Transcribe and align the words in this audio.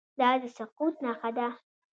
دا 0.19 0.29
د 0.41 0.43
سقوط 0.57 0.95
نښه 1.05 1.29
ده. 1.37 1.47